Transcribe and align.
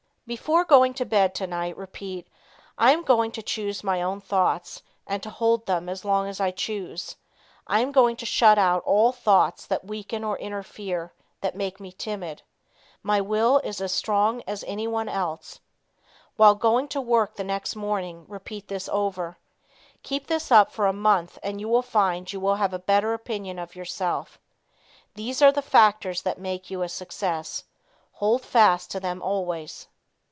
Before 0.27 0.63
going 0.63 0.93
to 0.93 1.03
bed 1.03 1.35
tonight, 1.35 1.75
repeat, 1.75 2.25
"I 2.77 2.93
am 2.93 3.03
going 3.03 3.33
to 3.33 3.41
choose 3.41 3.83
my 3.83 4.01
own 4.01 4.21
thoughts, 4.21 4.81
and 5.05 5.21
to 5.23 5.29
hold 5.29 5.65
them 5.65 5.89
as 5.89 6.05
long 6.05 6.29
as 6.29 6.39
I 6.39 6.51
choose. 6.51 7.17
I 7.67 7.81
am 7.81 7.91
going 7.91 8.15
to 8.15 8.25
shut 8.25 8.57
out 8.57 8.81
all 8.85 9.11
thoughts 9.11 9.65
that 9.65 9.83
weaken 9.83 10.23
or 10.23 10.37
interfere; 10.39 11.11
that 11.41 11.53
make 11.57 11.81
me 11.81 11.91
timid. 11.91 12.43
My 13.03 13.19
Will 13.19 13.59
is 13.65 13.81
as 13.81 13.93
strong 13.93 14.41
as 14.47 14.63
anyone's 14.69 15.09
else. 15.11 15.59
While 16.37 16.55
going 16.55 16.87
to 16.89 17.01
work 17.01 17.35
the 17.35 17.43
next 17.43 17.75
morning, 17.75 18.23
repeat 18.29 18.69
this 18.69 18.87
over. 18.87 19.37
Keep 20.01 20.27
this 20.27 20.49
up 20.49 20.71
for 20.71 20.87
a 20.87 20.93
month 20.93 21.39
and 21.43 21.59
you 21.59 21.67
will 21.67 21.81
find 21.81 22.31
you 22.31 22.39
will 22.39 22.55
have 22.55 22.73
a 22.73 22.79
better 22.79 23.13
opinion 23.13 23.59
of 23.59 23.75
yourself. 23.75 24.39
These 25.15 25.41
are 25.41 25.51
the 25.51 25.61
factors 25.61 26.21
that 26.21 26.39
make 26.39 26.71
you 26.71 26.83
a 26.83 26.87
success. 26.87 27.65
Hold 28.13 28.43
fast 28.45 28.89
to 28.91 29.01
them 29.01 29.21
always. 29.21 29.89